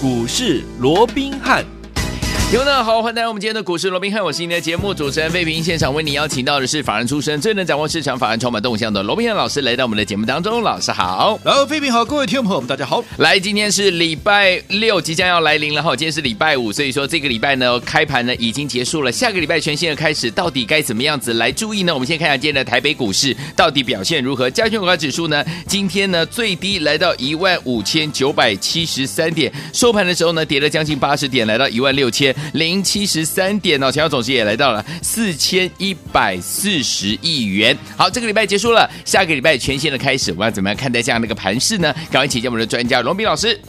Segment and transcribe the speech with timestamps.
[0.00, 1.77] 股市罗宾汉。
[2.50, 5.62] 听众们好，欢迎来到我们今天的股市罗宾汉，我是您的节目主持人费平。
[5.62, 10.62] 现场为您邀请到的是法人出身、最能掌握市场法人筹码动向的罗宾汉老师，来到我们的节目当中。
[10.62, 13.04] 老师好，然后费平好，各位听众朋友们，大家好。
[13.18, 15.94] 来，今天是礼拜六，即将要来临了哈。
[15.94, 21.92] 今天是礼拜五，所以说这个礼拜呢，开盘呢已经结束了，下个礼拜全新的开始，到底该怎么样子来注意呢？
[21.92, 24.48] 我们先看一下今天的台北股市到底表现如何。
[24.48, 33.24] 加权股价指数呢，今天呢最低来到一万五千九百七十三点，收盘的时候呢跌了将近八十点，来到一万六千零七十。
[33.28, 37.76] 三点哦，成交总值也来到了四千一百四十亿元。
[37.96, 41.94] 好，这个礼拜结束了，下个礼拜全新的开始，我们要怎么样看待这样的一个盘势呢？
[42.10, 43.60] 赶快请教我们的专家龙斌老师。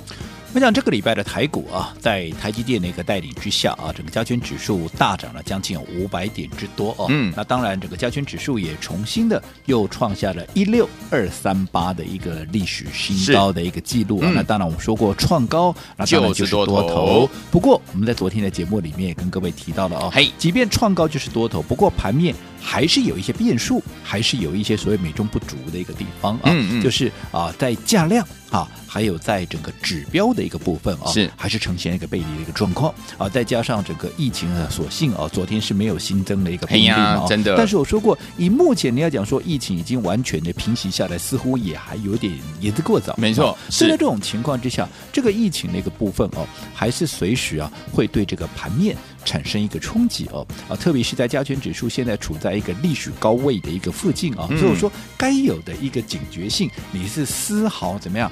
[0.52, 7.05] 我想这个礼拜的台股啊，在台积电的一个带领之下啊，整个加权指数大涨了将近有五百点之多哦。
[7.09, 14.26] 嗯，那当然，整个加权指数也重新的又创下了一六二三八的一个历史新高的一个记录啊。
[14.26, 16.82] 嗯、那当然，我们说过创高，那当然就是多头。
[16.82, 26.45] 多头不过，我们在昨天的节目里面也跟各位提到了哦，嘿，即便创高就是多头，不过盘面还是有一些变数，还是有一些所谓美中不足的一个地方啊。
[26.45, 28.27] 嗯嗯，就是啊，在价量。
[28.49, 37.55] 啊，还有在整个指标的一个部分啊，是还是呈现一个背离的一个状况啊，再加上整个疫情的所幸啊，昨天是没有新增的一个病例嘛，真的。
[37.55, 43.15] 但是我说过，以目前你要讲说疫情已经完全的平息下来，似乎也还有点言之过早。
[43.17, 58.31] 没错，是在这种情况之下，这个疫情的一个部分哦，还是随时啊会对这个盘面产生一个冲击哦啊，特别是在加权指数现在处在一个历史高位的一个附近啊，所以我说该有的一个警觉性，你是丝毫怎么样？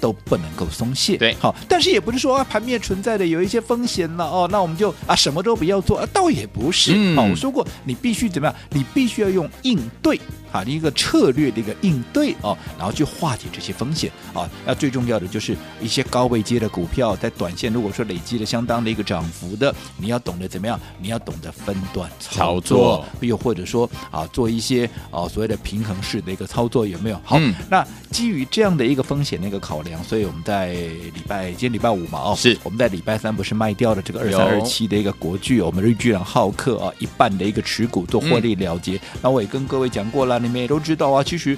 [0.00, 8.54] 都不能够松懈，对，好，但是也不是说啊，盘面存在的有一些风险了哦，那我们就啊什么都不要做啊，倒也不是，嗯，我说过，你必须怎么样？
[8.70, 10.18] 你必须要用应对。
[10.50, 14.48] 啊，一个策略的一个应对哦，然后去化解这些风险啊。
[14.64, 20.80] 那最重要的就是一些高位接的股票，在短线如果说累积了相当的一个涨幅的，你要懂得怎么样？
[21.02, 27.20] 你要懂得分段操作，操作又或者说啊，做一些啊所谓的平衡式的一个操作，有没有？
[27.22, 38.96] 好，嗯、那基于这样的一个风险的一个考量，所以我们在礼拜今天礼拜五嘛，哦，是我们在礼拜三不是卖掉了这个二三二七的一个国巨，我们日巨人浩克啊一半的一个持股做获利了结。
[38.96, 40.38] 嗯、那我也跟各位讲过了。
[40.38, 41.56] 你们也都知道啊，其实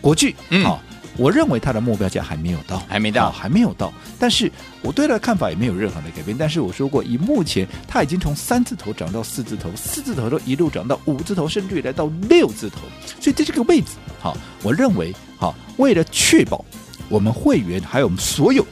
[0.00, 0.80] 国巨，嗯，好，
[1.16, 3.92] 我认为它的目标价还没有到，还没到，还没有到。
[4.18, 4.50] 但是
[4.82, 6.36] 我对它的看法也没有任何的改变。
[6.36, 12.80] 但是我说过，以目前它已经从三字头涨到四字头，四字头都一路涨到五字头，甚至于来到六字头。
[13.20, 16.64] 所以在这个位置，好，我认为，好，为了确保
[17.14, 18.66] 我们会员还有我们所有。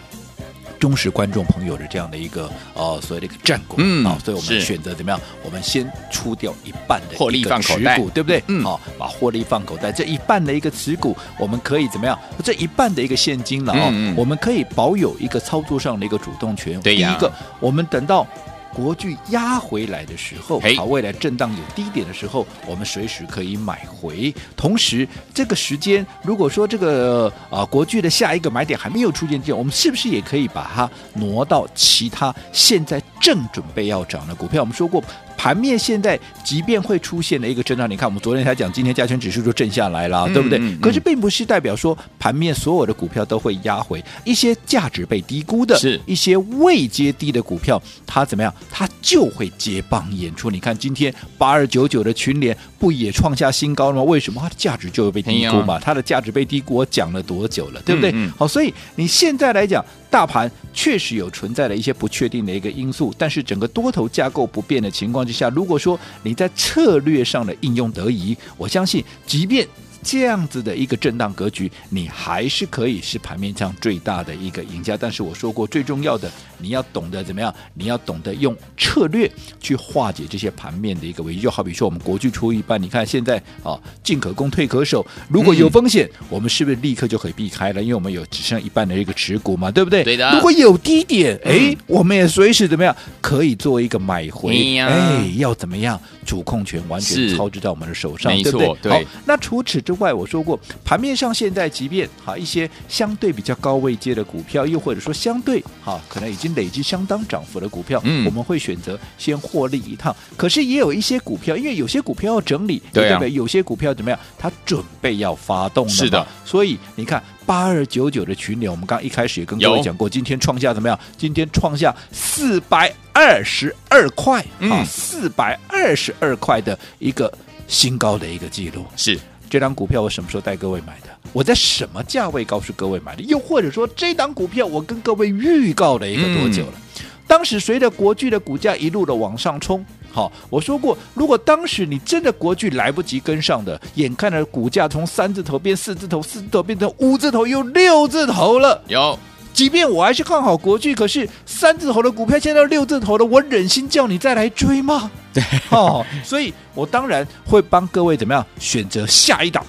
[0.81, 5.21] 忠实观众朋友的这样的一个呃所谓的一个战果，嗯啊，所以我们选择怎么样？
[5.45, 8.43] 我们先出掉一半的获利放口袋，对不对？
[8.49, 12.19] 嗯，好，把获利放口袋，这一半的一个持股，我们可以怎么样？
[12.43, 16.81] 这一半的一个现金了啊，我们可以保有一个操作上的一个主动权。
[16.81, 18.27] 对第一个，我们等到。
[18.75, 24.35] 国巨压回来的时候，好，未来震荡有低点的时候，我们随时可以买回。
[24.57, 34.63] 同时，这个时间如果说这个啊国巨的下一个买点还没有出现，这样我们是不是也可以把它挪到其他现在正准备要涨的股票？
[34.63, 35.03] 我们说过。
[35.37, 40.59] 盘面现在即便会出现了一个震荡，你看我们昨天才讲，今天加权指数就震下来了，嗯、对不对？
[40.61, 48.55] 嗯、可是并不是代表说盘面所有的股票都会压回，一些价值被低估的，是一些未接低的股票，它怎么样？
[48.71, 50.51] 它就会接棒演出。
[50.51, 54.03] 你看今天八二九九的群联不也创下新高了吗？
[54.05, 55.79] 为什么它的价值就会被低估嘛？
[55.79, 58.11] 它的价值被低估，我讲了多久了，对不对？
[58.13, 59.85] 嗯嗯、好，所以你现在来讲。
[60.13, 69.67] 大盘确实有存在的一些不确定的一个因素，但是整个多头架构不变的情况之下，如果说你在策略上的应用得宜，我相信，即便
[70.03, 74.97] 这样子的一个震荡格局，你还是可以是盘面上最大的一个赢家。
[74.97, 76.31] 但是我说过，最重要的。
[76.59, 77.53] 你要懂得怎么样？
[77.75, 79.29] 你要懂得用策略
[79.61, 81.41] 去化解这些盘面的一个危机。
[81.41, 85.05] 就好比说，我们国巨出一半，你看现在啊，进可攻，退可守。
[85.29, 87.83] 如果有风险，嗯、我们是不是立刻就可以避开了？
[87.83, 90.05] 因为我们有只剩一半的一个持股嘛，对不对？
[90.05, 90.31] 对的。
[90.35, 94.79] 如果有低点，哎、嗯，我们也随时怎么样可以做一个买回？
[94.79, 96.01] 哎，要怎么样？
[96.25, 98.77] 主控权完全操之在我们的手上，是对不对？
[98.83, 98.93] 对。
[98.93, 106.53] 好，那除此之外，我说过，盘面上现在即便哈一些相对比较高位阶的股票，又或者说相对哈可能已经。
[106.53, 110.15] 累积相当涨幅的股票，嗯，我们会选择先获利一趟。
[110.37, 113.33] 可是也有一些股票，因为有些股票要整理，对不对？
[113.33, 114.21] 有些股票怎么样？
[114.39, 116.29] 它准备要发动了，是的。
[116.45, 121.01] 所以你看八二九九的群联，我们刚刚一开始也跟各位讲过，今天创下怎么样？
[121.17, 127.33] 今天创下四百二十二块啊，四百二十二块的一个
[127.67, 129.19] 新高的一个记录，是。
[129.53, 131.09] 这张股票我什么时候带各位买的？
[131.31, 133.21] 我在什么价位告诉各位买的？
[133.25, 136.73] 又或者说这档股票我跟各位预告了一个多久了？
[136.75, 149.19] 嗯、当时随着国巨的股价一路的往上冲，好，我说过，如果当时你真的国巨来不及跟上的，眼看着股价从三字头变四字头，四字头变成五字头又六字头了，有。
[149.53, 155.11] 即便我还是看好国巨，可是三字头的股票现在六字头了，我忍心叫你再来追吗？
[155.33, 159.65] 对，哦，所以我当然会帮各位怎么样选择下一档。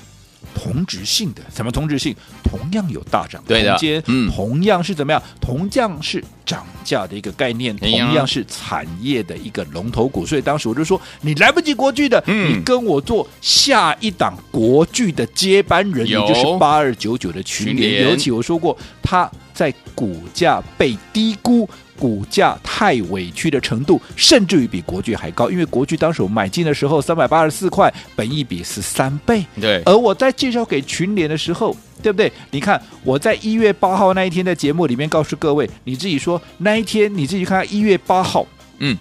[0.56, 2.16] 同质性的什么同质性？
[2.44, 5.22] 同样有大涨空间，嗯，同样是怎么样？
[5.42, 6.43] 同样是涨
[6.84, 10.26] 价的一个概念，同样是产业的一个龙头股。
[10.26, 18.10] 所以当时我就说，你来不及国巨的，嗯、你跟我做下一档国巨的接班人，也就是八二九九的群联。
[18.10, 21.68] 尤其我说过，它在股价被低估。
[21.98, 29.46] 股价太委屈的程度，甚至于比国巨还高，因为国巨当时我买进的时候三百八十四块，本益比是三倍。
[29.60, 32.32] 对，而我在介绍给群联的时候，对不对？
[32.52, 38.46] 你看我在一月八号那一天的节目里面告诉各位，你自己说那一天你自己看看一月八号，
[38.80, 38.98] 嗯。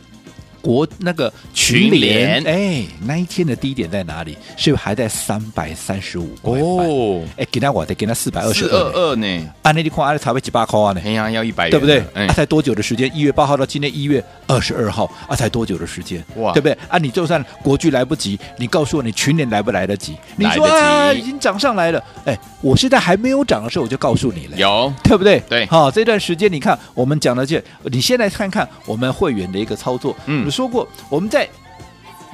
[0.63, 4.39] 国那个群联，哎，那一天的低点在哪里？
[4.57, 6.59] 是不是还在三百三十五块？
[6.61, 9.27] 哦，哎，给他我得给他四百二十二二呢。
[9.63, 11.03] 按那地块，按才会几百块呢？
[11.05, 12.03] 哎呀，要一百，对不对？
[12.15, 13.11] 哎，才多久的时间？
[13.13, 16.25] 一月八号到今天一月二十二号，啊，才多久的时间？
[16.37, 16.79] 哇，对不对？
[16.89, 20.17] 啊，你就算国巨来不及，你告诉我，你群联来不来得及？
[20.37, 22.03] 你说啊，已经涨上来了。
[22.25, 25.43] 哎，我现在还没有涨的时候，我就告诉你了，有，对不对？
[25.49, 30.52] 对，好，这段时间你看我们讲的这，你先来看看我们会员的一个操作，嗯。
[30.53, 31.49] 说过，我们在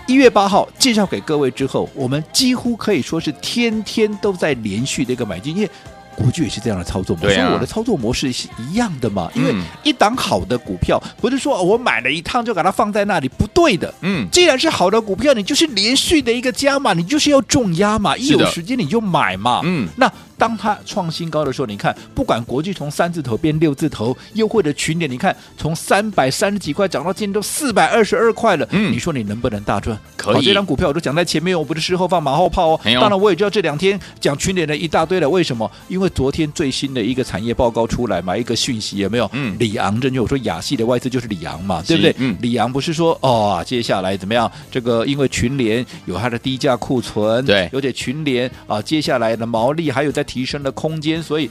[0.06, 5.70] 一月八号介绍给各位之后，我们几乎可以说是天天都在连续的一个买进，因为
[6.16, 7.36] 国巨也是这样的操作模式。
[7.36, 9.30] 所以我的操作模式是一样的嘛？
[9.34, 9.54] 因为
[9.84, 13.94] 一档好的股票，不是说我买了一趟就把它放在那里，不对的。
[14.00, 19.60] 嗯，既然是好的股票，你就是连续的一个加码，你就是要重压嘛，一有时间你就买嘛。
[19.62, 20.12] 嗯，那。
[20.38, 29.98] 当它创新高的时候，你看，不管国际从三字头变六字头，又或者群联，你看从三百三十几块涨到今天都四百二十二块了，嗯，你说你能不能大赚？
[30.16, 30.44] 可以。
[30.44, 32.80] 这张股票我都讲在前面，我不是事后放马后炮哦。
[32.84, 35.28] 当然，我也知道这两天讲群联的一大堆了。
[35.28, 35.68] 为什么？
[35.88, 39.28] 因为昨天最新的一个产业报告出来嘛，一个讯息有没有？
[39.32, 42.14] 嗯，里昂证券，我说亚系的外资就是里昂嘛，对不对？
[42.18, 44.48] 嗯，里昂不是说哦，接下来怎么样？
[44.70, 50.27] 这个因为群联有它的低价库存，对，有点群联啊，接下来的毛利还有在。
[50.28, 51.50] 提升的空间，所以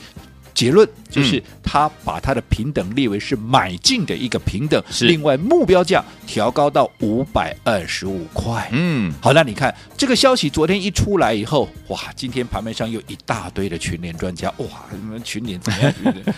[0.53, 8.67] 结论就是，他把他的平等列为是买进的一个平等，另外目标价调高到五百二十五块。
[8.71, 15.93] 嗯，好，那你看这个消息昨天一出来以后，哇，今天盘面上有一大堆的群联专家，哇，你们群联怎么样？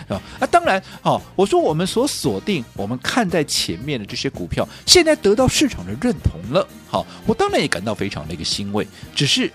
[0.38, 8.86] 啊，当然，哦，我说我们所锁定、我们看在前面的这些股票，现在得到市场的认同了，好，我当然也感到非常的一个欣慰。
[9.14, 9.50] 只是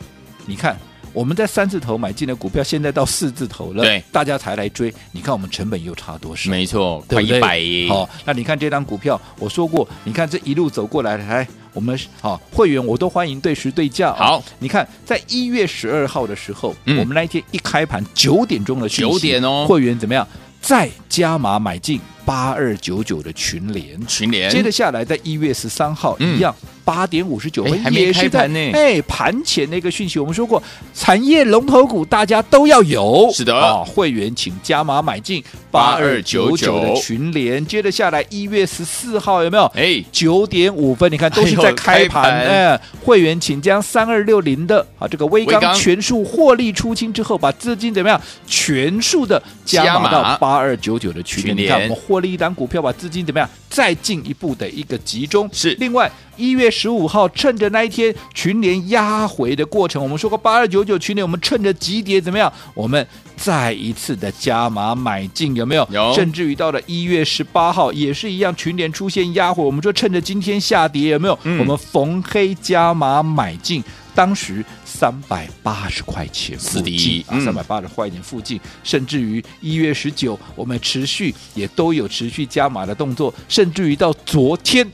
[0.47, 0.75] 你看。
[1.15, 4.93] 我们在三字头买进的股票，现在到四字头了，对，大家才来追。
[5.13, 6.51] 你看我们成本又差多少？
[6.51, 7.87] 没错，快一百亿。
[7.87, 14.13] 好，那你看这张股票，我说过，你看这一路走过来，来，我们好会员我都欢迎对时对价。
[14.13, 20.27] 好，你看在一月十二号的时候，嗯、我们那一天一开盘九点钟的九点哦，会员怎么样？
[20.61, 26.53] 再加码买进八二九九的群联，群联，接着下来在一月十三号、嗯、一样。
[26.85, 28.71] 八点五十九分，还没开盘呢。
[28.73, 30.61] 哎，盘前的一个讯息，我们说过，
[30.93, 33.29] 产业龙头股大家都要有。
[33.33, 37.65] 是的啊，会员请加码买进八二九九的群联。
[37.65, 39.65] 接着下来，一月十四号有没有？
[39.75, 42.31] 哎，九点五分，你看都是在开盘。
[42.45, 48.21] 哎，会员请将三二六零的啊这个微刚全数获利出清之后，把资金怎么样？
[48.45, 51.57] 全数的加码到八二九九的群联。
[51.57, 53.49] 你看我们获利一档股票，把资金怎么样？
[53.75, 55.49] 再进一步的一个集中。
[55.51, 56.09] 是另外。
[56.37, 62.51] 一月十五号，趁着那一天群联压回的过程，我们说过八二九九群联，我们趁着急跌怎么样？
[62.73, 65.87] 我们再一次的加码买进，有没有？
[65.93, 66.13] 有。
[66.13, 71.39] 甚至于到了一月十八号，也是一样，群联出现压回，我们说趁着今天下跌，有没有？
[71.43, 73.81] 嗯、我们逢黑加码买进，
[74.13, 74.61] 当时
[74.95, 84.89] 三百八十块钱附近啊，三百八十块钱附近，甚至于一月十九，我们持续也都有持续加码的动作，甚至于到昨天，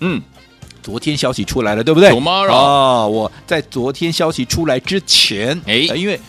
[0.00, 0.20] 嗯。
[0.82, 2.10] 昨天消息出来了，对不对？
[2.52, 6.20] 啊，我在昨天消息出来之前，哎，因为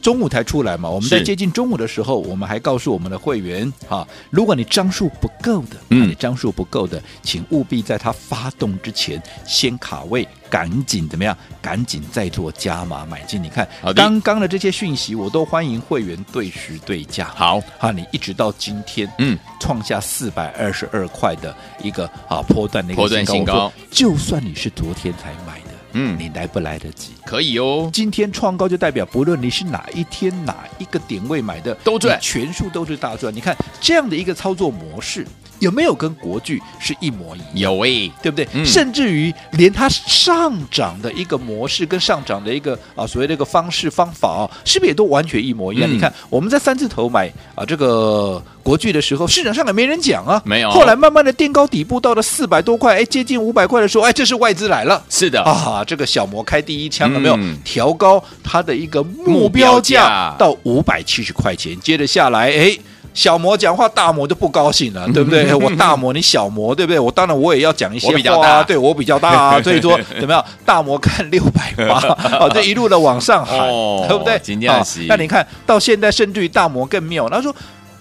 [0.00, 10.26] 中午才出来嘛，我们在接近中午的时候，我们还告诉我们的会员，哈，如果你张数不够的，嗯，你张数不够的，请务必在它发动之前先卡位。
[10.50, 11.36] 赶紧怎么样？
[11.62, 13.40] 赶紧再做加码买进。
[13.40, 17.30] 你看刚刚的这些讯息，我都欢迎会员对时对价。
[17.36, 23.72] 好，哈，你一直到今天，嗯，创下四百二十二块的一个啊波段的一个新高。
[23.92, 25.59] 就算你是昨天才买的。
[25.92, 27.12] 嗯，你来不来得及？
[27.24, 27.90] 可以哦。
[27.92, 33.34] 今天创高就代表，不论你是哪一天哪一个点位买的，都赚，全数都是大赚。
[33.34, 35.26] 你看这样的一个操作模式。
[35.60, 37.76] 有没有跟国剧是一模一样？
[37.76, 38.46] 有诶、欸，对不对？
[38.52, 45.88] 嗯、甚至于连它上涨的一个模式跟上涨的一个啊所谓的一个方式方法啊，是不是也都完全一模一样？
[45.88, 50.70] 嗯、你看我们在三字头买啊这个国剧的时候，市场上也没人讲啊，没有。
[50.70, 55.02] 后来慢慢的垫高底部到了四百多块，哎，接近五百块的时候，哎，这是外资来了。
[55.08, 57.36] 是的啊，这个小摩开第一枪有没有？
[57.36, 62.78] 嗯、调高它的一个目标价到五百七十块钱，接着下来，哎。
[63.12, 65.52] 小魔讲话，大魔就不高兴了， 对不对？
[65.54, 66.98] 我大魔，你小魔，对不对？
[66.98, 70.44] 我当然我也要讲一些话，比较大对我比较大啊， 所以说怎么样？
[70.64, 71.98] 大魔看六百八，
[72.38, 74.38] 哦，这一路的往上喊，哦、对不对？
[74.68, 77.54] 好，那你看到现在，甚至于大魔更妙，他说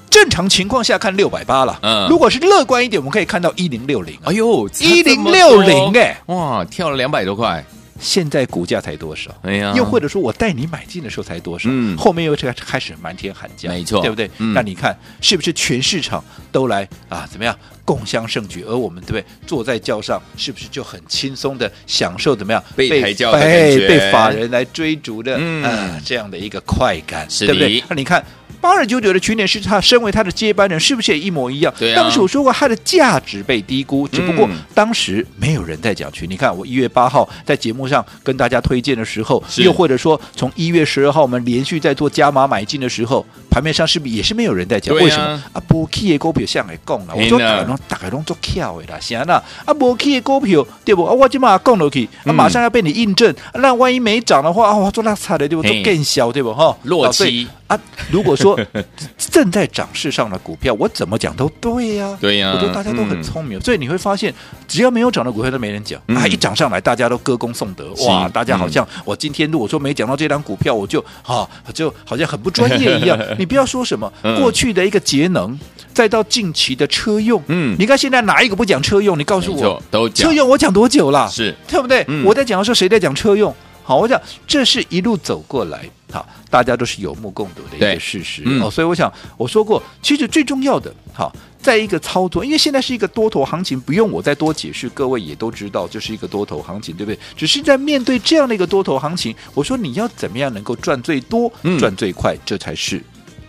[0.10, 7.64] 正常情况下看六百八了，嗯，如果是乐观一点，我们可以看到一零六零，哎呦，一零六零，哎，哇，跳了两百多块。
[8.00, 9.30] 现在股价才多少？
[9.44, 11.70] 哎呀，又或者说我带你买进的时候才多少？
[11.72, 14.30] 嗯，后面又开开始满天喊价，没错，对不对？
[14.54, 17.28] 那你看是不是全市场都来啊？
[17.30, 18.64] 怎么样共襄盛举？
[18.68, 19.26] 而我们对不对？
[19.46, 27.84] 坐在轿上，是不是就很轻松的享受怎么样被抬轿被被法人来追逐的啊这样的一个快感，对不对？
[27.90, 28.24] 那你看。
[28.62, 31.74] 八二九九的群联是他身为他的接班人，是不是也一模一样？
[31.78, 31.96] 对啊。
[31.96, 36.30] 当时我说过，他的价值被低估，只不过当时没有人在讲群。
[36.30, 44.96] 你看，我一月八号在节目上跟大家推荐的时候，又或者说从一月十二号我们连续在做加码买进的时候，盘面上是不是也是没有人在讲？
[44.96, 45.44] 为什么？
[45.54, 49.42] 啊，不 key 的股票向来讲了，我说大概拢大概拢做巧的啦，行啦。
[49.66, 51.04] 啊，不 key 的股票对不？
[51.06, 53.34] 啊，我就马上讲落去，啊，马上要被你印证。
[53.54, 55.64] 那万一没涨的话，啊，我做那差的对不？
[55.64, 56.54] 做更小对不？
[56.54, 57.48] 哈，落期。
[57.70, 57.80] 啊，
[58.12, 58.60] 如果说
[59.16, 64.34] 正在涨势上的股票，我怎么讲都对呀、啊，对呀、啊，我觉得大家都很聪明，嗯、所以你会发现，
[64.68, 73.18] 只要没有涨的股票都没人讲，嗯、啊，一涨上来大家都歌功颂德，哇，大家好像我今天如果说没讲到这张股票，我就哈、啊、就好像很不专业一样。
[73.38, 75.56] 你不要说什么过去的一个节能，
[75.94, 79.18] 再到近期的车用，嗯，你看现在哪一个不讲车用？
[79.20, 81.30] 你告诉我，都车用我讲多久了？
[81.30, 82.04] 是对不对？
[82.08, 83.54] 嗯、我在讲的时候，谁在讲车用？
[83.84, 88.44] 好，我讲这是一路走过来，好，大家都是有目共睹的一个事实。
[88.46, 97.20] 嗯、哦，所以我想我说过，其实最重要的，好，在一个操作，因为现在是一个多头行情，不用我再多解释，各位也都知道，这是一个多头行情，对不对？
[97.38, 103.02] 只是在面对这样的一个多头行情，我说你要怎么样能够赚最多、赚最快，这才是。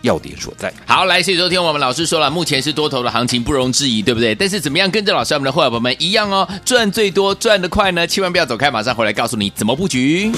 [0.03, 0.73] 要点所在。
[0.87, 1.63] 好，来，谢谢收听。
[1.63, 4.33] 我们老师说了，目前是多头的行情，不容置疑，对不对？
[4.33, 8.07] 但是怎么样跟着老师，我们的会员朋友们一样哦，赚最多，赚得快呢？
[8.07, 10.31] 千万不要走开，马上回来告诉你怎么布局。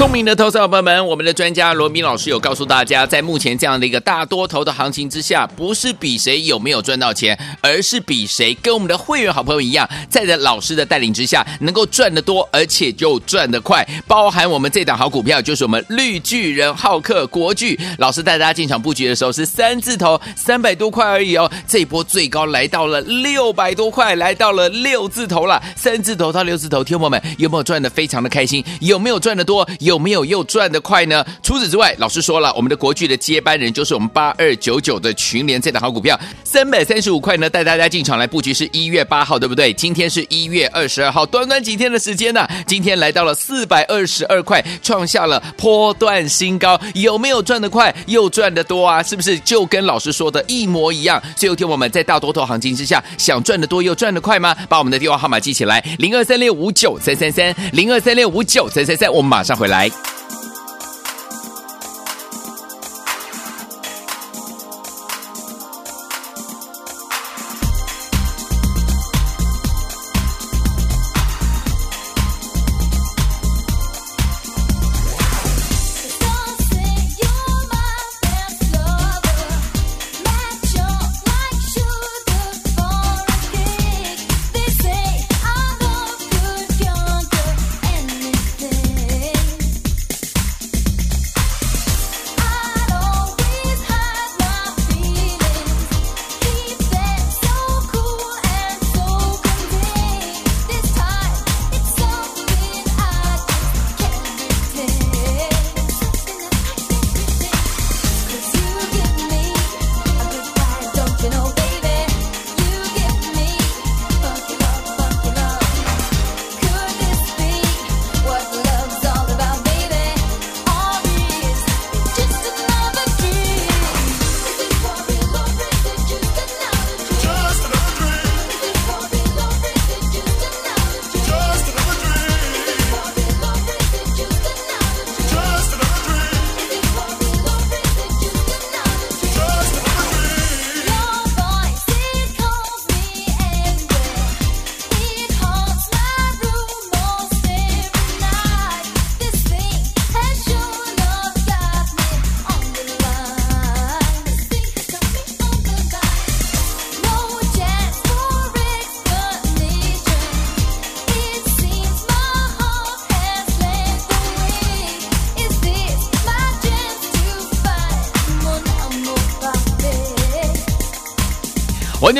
[0.00, 13.86] 聪明的投资者朋友们，我们的专家罗明老师有告诉大家，在目前这样的一个大多头的行情之下，不是比谁有没有赚到钱，而是比谁跟我们的会员好朋友一样，在的老师的带领之下，能够赚得多，而且就赚得快。
[14.06, 21.52] 包含我们这档好股票，就是我们绿巨人浩克国巨老师带大家进场布局的时候是三字头，三百多块而已哦。
[21.68, 25.62] 这一波最高来到了六百多块，来到了六字头了。
[25.76, 28.64] 三字头到六字头，听友们有没有赚得非常的开心？
[28.80, 29.68] 有没有赚得多？
[29.89, 31.26] 有有没有又赚得快呢？
[31.42, 39.72] 除此之外，老师说了，我们的国巨的接班人就是我们八二九九的群联这档好股票，三百三十五块呢，带大家进场来布局，是一月八号，对不对？
[39.72, 46.80] 今天是一月二十二号，短短几天的时间呢、今天来到了四百二十二块，创下了波段新高。
[46.94, 49.02] 有没有赚得快，又赚得多啊？
[49.02, 51.20] 是不是就跟老师说的一模一样？
[51.36, 54.54] 所以有天我们在大多头行情之下，想赚得多又赚得快吗？
[54.68, 59.79] 把我们的电话号码记起来，零二三六五九三三三，零二三六五九三三三，我们马上回来。
[59.80, 59.90] 欢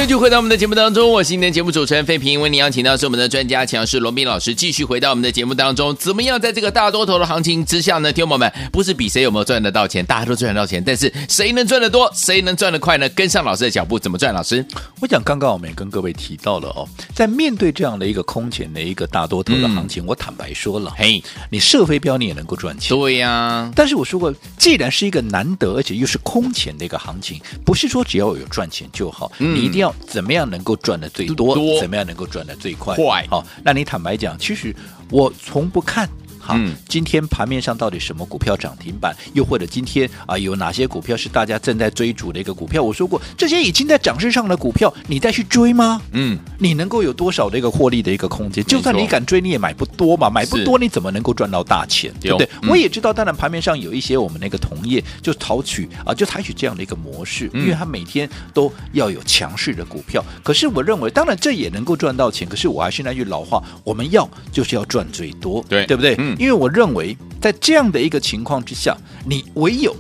[0.03, 5.95] 迎继续回到我们的节目当中，我是今天节目主持人费平，为您邀请到是我们的专家强势罗宾老师，继续回到我们的节目当中。
[5.97, 8.11] 怎么样在这个大多头的行情之下呢？
[8.11, 13.07] 听友们，不是比谁有没有赚得到钱，大家都赚得到钱，但是谁能赚得多，谁能赚得快呢？
[13.11, 14.33] 跟上老师的脚步，怎么赚？
[14.33, 14.65] 老师，
[15.01, 23.73] 我想刚刚我们也跟各位提到了哦，在面对这样的一个空前的一个大多头的行情，嗯、我坦白说了，嘿，你射飞镖你也能够赚钱，对呀、啊。
[23.77, 32.95] 但是我说过，既然是一个难得而且又是空前的一个行情，不是说只要有赚钱就好，嗯、你一定要怎么样能够赚得最多，多怎么样能够赚得最快？
[32.97, 34.75] 快好，那你坦白讲，其实
[35.11, 36.09] 我从不看。
[36.51, 39.15] 好，嗯、今天盘面上到底什么股票涨停板？
[39.35, 42.83] 又或者今天啊，有哪些股票是大家正在追逐的一个股票？
[42.83, 46.03] 我说过，这些已经在涨势上的股票，你再去追吗？
[46.13, 48.65] 嗯，你能够有多少的一个获利的一个空间？
[48.65, 52.13] 就算你敢追，你也买不多嘛，买不多你怎么能够赚到大钱？
[52.21, 52.49] 对不对？
[52.63, 60.25] 嗯、我也知道，当然盘面上有一些我们那个同业就采取啊，就采取这样的一个模式，因为他每天都要有强势的股票。
[60.43, 62.49] 可是我认为，当然这也能够赚到钱。
[62.49, 66.17] 可是我还是那句老话，我们要就是要赚最多，对对不对？
[66.19, 69.95] 嗯因为我认为，在这样的一个情况之下，你唯有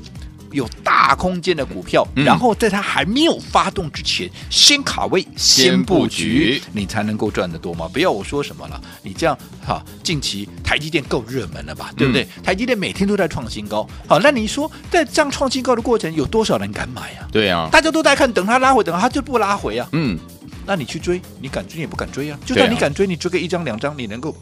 [0.52, 7.87] 有大空间的股票，嗯、然后在它还没有发动之前，先卡位、先布局，你才能够赚得多嘛？
[7.92, 11.92] 不要我说什么了，你这样哈，近期台积电够热门了吧？
[11.94, 12.22] 对不对？
[12.22, 17.29] 嗯、台积电每天都在创新高，好，那你说在这样创新高的过程，有多少人敢买啊？
[17.31, 19.87] 对啊，大家都在看，等它拉回，等它就不拉回啊。
[19.92, 20.18] 嗯，
[20.64, 22.38] 那你去追，你敢追也不敢追啊。
[22.46, 24.35] 就算你敢追，你追个一张两张，你能够？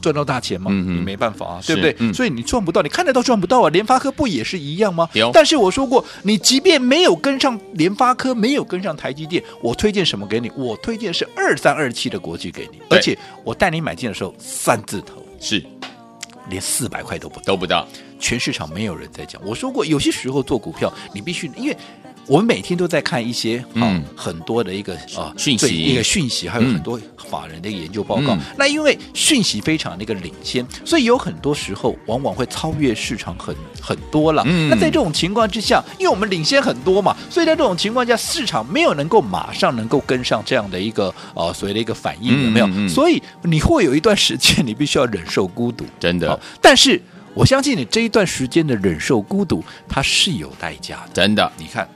[0.00, 0.70] 赚到大钱吗？
[0.72, 1.94] 嗯、你没办法啊，对不对？
[1.98, 3.68] 嗯、所以你赚不到，你看得到赚不到啊。
[3.70, 5.08] 联发科不也是一样吗？
[5.14, 10.50] 有但是我说过，你即便没有跟上联发科，没有跟上台积电，我推荐什么给你？
[10.56, 15.64] 我推荐是二三二七的国际给你，而且我带你买进的时候三字头，是
[16.48, 17.86] 连四百块都不到都不到，
[18.18, 19.40] 全市场没有人在讲。
[19.44, 21.76] 我说过，有些时候做股票，你必须因为。
[22.28, 28.36] 我们每天都在看一些嗯很多的一个啊讯息，一个讯息，还有很多法人的研究报告。
[28.58, 34.44] 那因为讯息非常那个领先，所以有很多时候往往会超越市场很很多了。
[34.44, 42.88] 那在这种情况之下，因为我们领先很多嘛，所以在这种情况下，市场没有能够马上能够跟上这样的一个呃所谓的一个反应，有没有？
[42.88, 46.38] 所以你会有一段时间，你必须要忍受孤独，真的。
[46.60, 47.00] 但是
[47.32, 51.50] 我相信你这一段时间的忍受孤独，它是有代价的，真的。
[51.56, 51.88] 你看。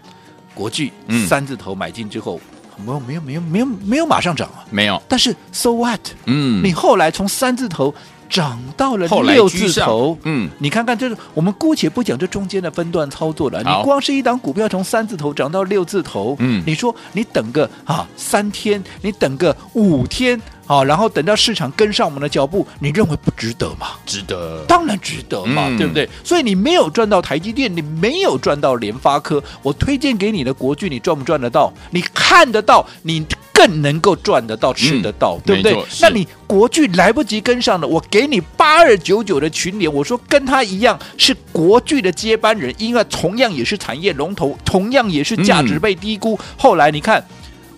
[0.54, 0.92] 国巨
[1.28, 2.40] 三字头买进之后，
[2.84, 5.00] 没有没有没有没有没有马上涨啊，没有。
[5.08, 6.00] 但是 so what？
[6.26, 7.94] 嗯，你后来从三字头
[8.32, 13.62] 涨到了六字头，嗯，你看看，这是我们姑且不讲这中间的分段操作了。
[13.62, 20.40] 你光是一档股票从三字头涨到六字头，嗯，你说你等个啊三天，你等个五天。
[20.64, 23.88] 好，然后等到市场跟上我们的脚步，你认为不值得吗？
[24.06, 26.08] 值得，当然值得嘛，嗯、对不对？
[26.24, 31.70] 所以你没有赚到台积电，你没有赚到联发科，我推荐给你的国巨，你赚不赚得到？
[31.90, 33.26] 你看得到，你
[33.62, 35.84] 更能够赚得到，吃得到，嗯、对不对？
[36.00, 47.24] 那你国巨来不及跟上了，我给你八二九九的群联，我说跟他一样是国巨的接班人，因为同样也是产业龙头，同样也是价值被低估，嗯、后来你看。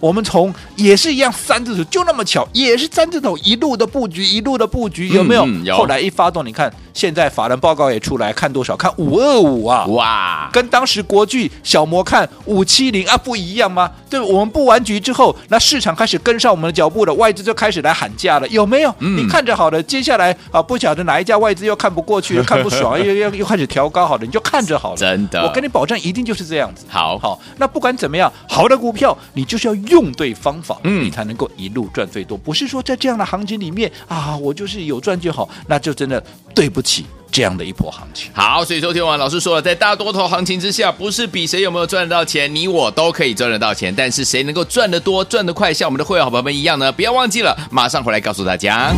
[0.04, 5.46] 我们从也是一样三字头，就那么巧，也是三字头一路的布局，一路的布局，有没有？
[5.46, 5.74] 嗯嗯、有。
[5.78, 6.70] 后来一发动，你看。
[6.94, 8.76] 现在法人报告也出来，看多少？
[8.76, 9.84] 看五二五啊！
[9.86, 13.90] 哇，跟当时国巨小摩看五七零啊，不一样吗？
[14.08, 18.94] 对，我们布完局之后，那市场开始跟上我们的脚步了，外资就开始来喊价了，有没有？
[19.00, 24.96] 嗯、你看着好了，接下来啊，不晓得哪一家外资又看不过去，看不爽，又又又开始调高好了，你就看着好了。
[24.96, 26.86] 真的，我跟你保证，一定就是这样子。
[26.88, 32.36] 好，好，那不管怎么样，好的股票你就是要用对方法，嗯，你才能够一路赚最多。
[32.36, 36.22] 不是说在这样的行情里面啊，我就是有赚就好，那就真的
[36.54, 37.04] 对不起。
[37.32, 46.92] 这样的一波行情，好，所以周天王老师说了，在大多头行情之下，不是比谁有没有赚得到钱，你我都可以赚得到钱，但是谁能够赚得多、赚得快，像我们的会员好朋友们一样呢？
[46.92, 48.94] 不要忘记了，马上回来告诉大家。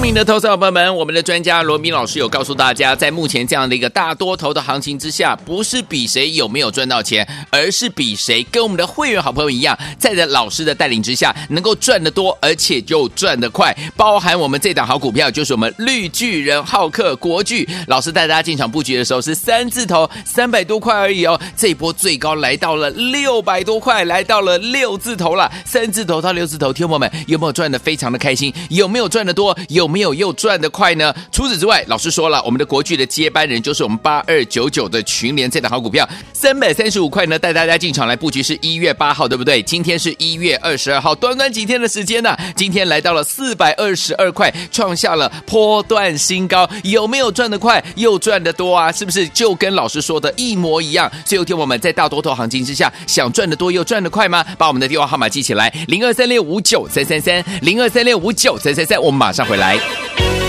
[0.00, 13.76] 聪明的投资者朋友们，我们的专家罗明老师有告诉大家，在目前这样的一个大多头的行情之下，不是比谁有没有赚到钱，而是比谁跟我们的会员好朋友一样，在的老师的带领之下，能够赚得多，而且就赚得快。
[13.94, 21.38] 包含我们这档好股票，就是我们绿巨人浩克国巨老师带大家进场布局的时候是三字头，三百多块而已哦。
[21.54, 25.52] 这一波最高来到了六百多块，来到了六字头了。
[25.66, 28.50] 三字头到六字头，听友们有没有赚得非常的开心？
[28.70, 29.54] 有没有赚得多？
[29.68, 31.14] 有没有又赚得快呢？
[31.32, 39.62] 除此之外，老师说了，我们的国巨的接班人就是我们八二九九的群联这档好股票，三百三十五块呢，带大家进场来布局是一月八号，对不对？
[39.62, 48.92] 今天是一月二十二号，短短几天的时间呢、今天来到了四百二十二块，创下了波段新高，有没有赚得快又赚得多啊？
[48.92, 51.10] 是不是就跟老师说的一模一样？
[51.24, 54.44] 所以听我们在大多头行情之下，想赚得多又赚得快吗？
[54.58, 59.79] 把我们的电话号码记起来，零二三六五九三三三，零二三六五九三三三，我们马上回来。
[59.80, 60.39] Bye.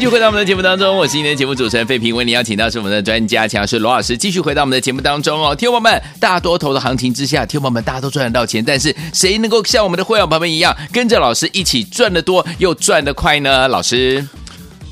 [0.00, 5.54] 继续回到我们的节目当中，我是今天的节目主持人费平，为您邀请到是我们的专家强势罗老师，继续回到我们的节目当中哦。
[5.54, 13.68] 听友们，大多头的行情之下，听友们大家都赚得到钱，但是谁能够像我们的会员朋友们一样，跟着老师一起赚得多又赚得快呢？
[13.68, 14.26] 老师。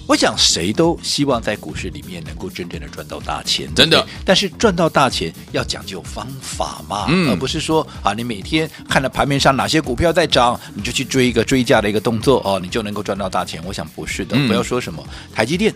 [0.09, 4.05] 我想谁都希望在股市里面能够真正的赚到大钱，真的。
[4.25, 13.63] 但是赚到大钱要讲究方法嘛，嗯、而不是说啊，你每天看了盘面上哪些股票在涨，你就去追一个追价的一个动作哦，你就能够赚到大钱。
[13.67, 15.75] 我想不是的，嗯、不要说什么台积电。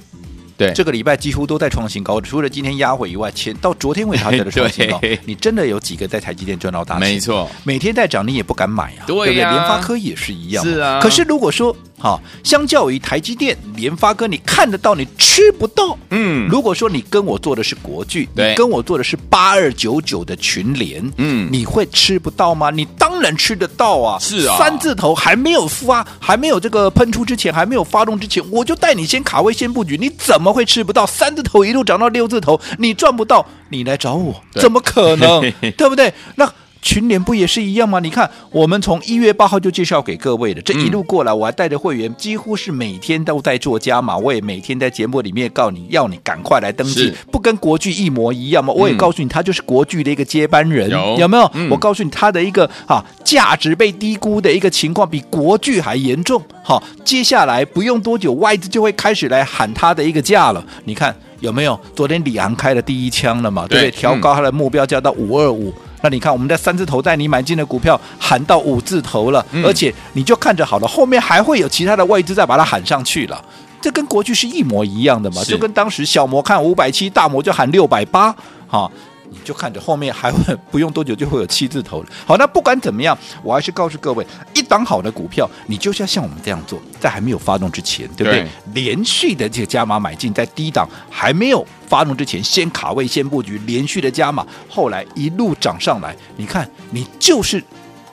[0.57, 5.01] 对，这个礼拜几乎都在创新高，除了今天压回以外，前到昨天为止它在的创新高。
[5.25, 7.09] 你真的有几个在台积电赚到大钱？
[7.09, 9.35] 没错，每天在涨，你也不敢买啊，对，啊对不对？
[9.35, 10.63] 联发科也是一样。
[10.63, 11.01] 是啊。
[11.03, 15.97] 可是如果说哈，相较于台积电、联发科，你看得到，你吃不到。
[16.11, 16.49] 嗯。
[16.49, 22.71] 如果说你跟我做的是国巨，对你跟我做的是八二九九的群联，嗯，你会吃不到吗？
[22.71, 24.19] 你当然吃得到啊。
[24.19, 24.57] 是啊。
[24.59, 31.07] 三字头还没有发，还没有这个喷出之前，还没有发动之前，我就带你先卡位，先布局，你怎么会吃不到？
[31.07, 35.41] 三字头一路涨到六字头，你赚不到，你来找我，怎么可能？
[35.79, 36.13] 对不对？
[36.35, 38.01] 那群联不也是一样吗？
[38.01, 44.19] 你看，我们从一月八号就介绍给各位的，这一路过来，我还带着会员，几乎是每天都在做加码。
[44.19, 48.75] 我也每天在节目里面告你要你赶快来登记，不跟国剧一模一样吗？
[48.75, 51.49] 我也告诉你，他就是国剧的一个接班人，有，有没有？
[51.55, 56.43] 嗯、我告诉你，他的一个啊价值被低估的一个情况比国剧还严重。
[56.65, 60.65] 好，接下来不用多久，外资就会开始来喊他的一个价了。
[60.85, 61.79] 你看有没有？
[61.95, 63.69] 昨天李昂开了第一枪了嘛？
[63.69, 63.91] 对不对？
[63.93, 65.73] 调高他的目标价到五二五。
[66.03, 73.45] 那你看，我们在三字头带你买进的股票喊到五字头了，嗯、而且你就看着好了，后面还会有其他的外资再把它喊上去了，
[73.81, 75.43] 这跟国剧是一模一样的嘛？
[75.45, 78.35] 就跟当时小摩看五百七，大摩就喊六百八，
[78.69, 78.91] 哈。
[79.33, 82.09] 你就看着后面还会不用多久就会有七字头了。
[82.27, 88.43] 好，那不管怎么样，我还是告诉各位，一档好的股票，你就是要像我们这样做，在还没有发动之前，对不对？
[88.43, 97.63] 对连续的这个加码买进，在低档还没有发动之前，先卡位先布局，连续的加码，后来一路涨上来，你看你就是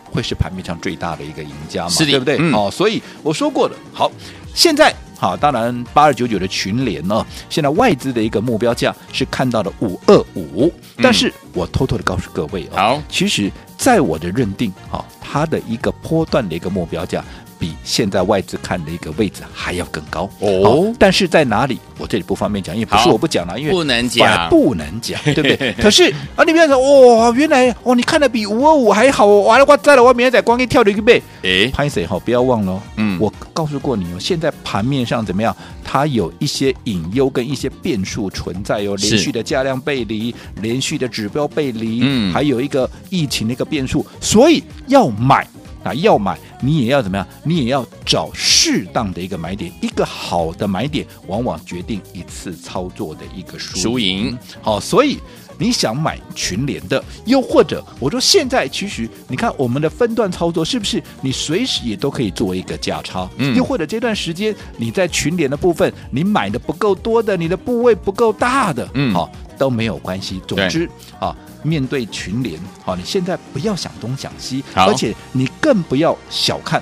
[0.06, 2.38] 会是盘面上最大的一个赢家嘛，是对不对？
[2.40, 4.12] 嗯、哦，所以我说过了，好，
[4.56, 4.96] 现在。
[5.20, 17.22] 好，当然八二九九的群联呢，现在外资的一个目标价是看到了五二五，但是我偷偷的告诉各位哦，好，其实在我的认定，哈，它的一个波段的一个目标价
[17.60, 20.92] 比现在外资看的一个位置还要更高哦。
[20.98, 25.74] 但是在哪里，我这里不方便讲，因为不是我不讲了，因为不能讲，不能讲， 对不对？
[25.74, 35.56] 可是啊，你不要说哇，原来哦，你看的比五二五还好，完了我在了，我明天再光给跳了一个背，哎，潘 Sir 哈，不要忘了，嗯，我告诉过你哦，现在盘面上怎么样？
[35.84, 45.48] 它有一些隐忧跟一些变数存在哦，连续的价量背离，连续的指标背离，嗯，还有一个疫情的一个变数，所以要买
[45.84, 47.28] 啊，要买你也要怎么样？
[47.44, 54.38] 你也要找适当的一个买点，一个好的买点往往决定一次操作的一个输输赢。
[54.62, 55.20] 好，所以。
[55.60, 63.30] 你想买群联的，又或者我说现在其实你看我们的分段操作是不是你随时也都可以做一个价差？
[63.38, 70.42] 嗯，又或者这段时间你在群联的部分你买的不够多的，你的部位不够大的，嗯，好都没有关系。
[70.48, 76.82] 总之啊，面对群联，好，你现在不要想东想西，而且你更不要小看。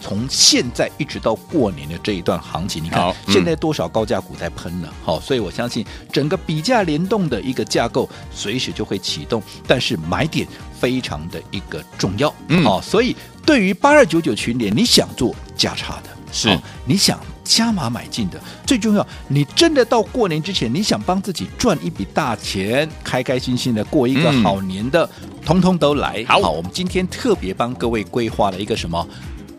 [0.00, 10.46] 从现在一直到过年的这一段行情，你看现在多少高价股在喷了，好、嗯，所以我相信整个比价联动的一个架构随时就会启动，但是买点
[10.78, 16.58] 非常的一个重要，嗯，好，所以对于八二九九群联，你想做价差的，是。
[16.84, 26.24] 你想加码买进的，最重要，你真的到过年之前，你想帮自己赚一笔大钱，开开心心的过一个好年的，嗯、通通都来。
[26.28, 29.06] 好，好，我们今天特别帮各位规划了一个什么？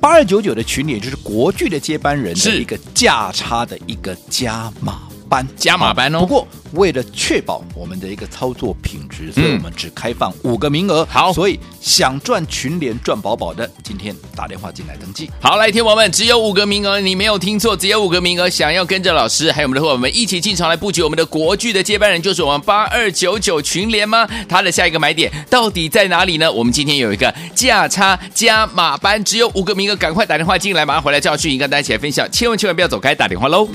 [0.01, 6.20] 八二九九的群里，也就是国巨的接班人的一个价差的一个加码班，加码班哦。
[6.20, 11.08] 不过为了确保我们的一个操作品质，所以我们只开放五个名额。
[11.10, 15.32] 好，所以想赚群联赚饱饱的，今天打电话进来登记。
[15.39, 18.50] 好，来天王们只有五个名额，你没有听错，只有五个名额。
[18.50, 24.28] 想要跟着老师还有我们的伙伴们一起进场来布局我们的国剧的接班人，就是我们八二九九群联吗？
[24.50, 26.52] 它的下一个买点到底在哪里呢？
[26.52, 32.30] 我们今天有一个价差加码班，只有五个名额，赶快打电话进来，马上回来教训，跟大家一起来分享。
[32.32, 33.67] 千万千万不要走开，打电话喽！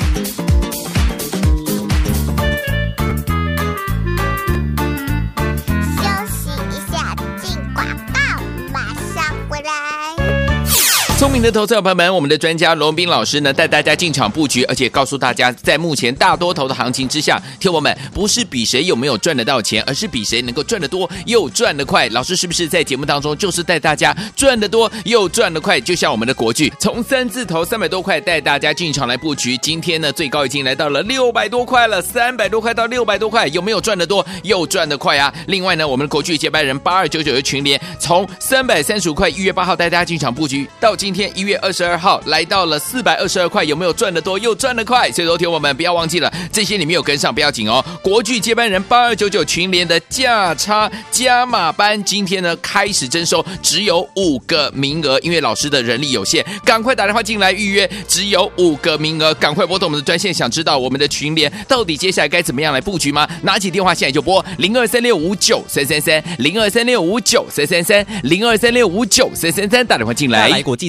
[11.19, 22.07] 聪明的投资者朋友们，我们的专家罗宾老师呢，带大家进场布局，而且告诉大家，在目前大多头的行情之下，听我们不是比谁有没有赚得到钱，而是比谁能够赚得多又赚得快。
[22.11, 25.81] 老师是不是在节目当中就是带大家赚得多又赚得快？
[25.81, 35.33] 就像我们的国剧，从三字头三百多块带大家进场来布局，今天呢最高已经来到了六百多块了，三百多块到六百多块，有没有赚得多又赚得快啊？
[35.47, 45.09] 另外呢，我们的国剧接班人八二九九的群联，从三百三十五块一月八号带大家进场布局到今今天一月二十二号来到了四百二十二块，有没有赚得多又赚得快？
[45.13, 47.81] 所以说，听我们不要忘记了，这些你没有跟上不要紧哦。
[48.03, 63.29] 国巨接班人八二九九群联的价差加码班，今天呢开始征收，只有五个名额，因为老师的人力有限，赶快打电话进来预约，只有五个名额，赶快拨通我们的专线，想知道我们的群联到底接下来该怎么样来布局吗？
[63.45, 70.49] 拿起电话现在就拨零二三六五九三三三零二三六五九三三三零二三六五九三三三，打电话进来。
[70.49, 70.89] 来国际